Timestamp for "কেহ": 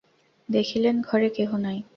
1.29-1.49